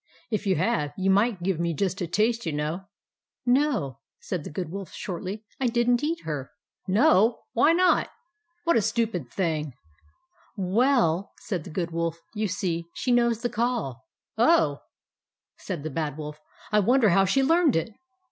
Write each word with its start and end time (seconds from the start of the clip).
If 0.31 0.47
you 0.47 0.55
have, 0.55 0.93
you 0.97 1.11
might 1.11 1.43
give 1.43 1.59
me 1.59 1.75
just 1.75 2.01
a 2.01 2.07
taste, 2.07 2.47
you 2.47 2.51
know."" 2.53 2.85
No," 3.45 3.99
said 4.19 4.43
the 4.43 4.49
Good 4.49 4.69
Wolf, 4.71 4.91
shortly." 4.93 5.45
I 5.61 5.67
didn't 5.67 6.03
eat 6.03 6.23
her." 6.23 6.49
10 6.87 6.95
i34 6.95 6.97
THE 6.97 7.01
ADVENTURES 7.01 7.15
OF 7.19 7.19
MABEL" 7.19 7.25
No? 7.27 7.39
Why 7.53 7.73
not? 7.73 8.09
What 8.63 8.77
a 8.77 8.81
stupid 8.81 9.29
thing!"" 9.29 9.73
Well," 10.57 11.31
said 11.41 11.65
the 11.65 11.69
Good 11.69 11.91
Wolf," 11.91 12.19
you 12.33 12.47
see, 12.47 12.87
she 12.95 13.11
knows 13.11 13.43
the 13.43 13.49
Call."" 13.51 14.03
Oh!" 14.39 14.79
said 15.65 15.83
the 15.83 15.91
Bad 15.91 16.17
Wolf." 16.17 16.39
I 16.71 16.79
wonder 16.79 17.09
how 17.09 17.25
she 17.25 17.43
learned 17.43 17.75
it." 17.75 17.93